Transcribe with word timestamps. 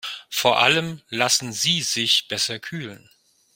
Vor 0.31 0.57
allem 0.57 1.03
lassen 1.09 1.53
sie 1.53 1.83
sich 1.83 2.27
besser 2.27 2.57
kühlen. 2.57 3.07